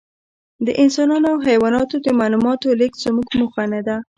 د 0.65 0.67
انسانانو 0.83 1.27
او 1.33 1.37
حیواناتو 1.47 1.95
د 2.05 2.07
معلوماتو 2.19 2.77
لېږد 2.79 3.01
زموږ 3.05 3.27
موخه 3.39 3.63
نهده. 3.71 3.95